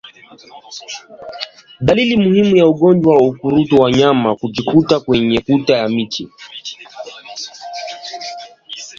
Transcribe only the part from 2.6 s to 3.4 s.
ugonjwa wa